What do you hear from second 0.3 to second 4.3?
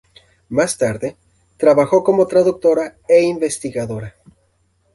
Más tarde, trabajó como traductora e investigadora.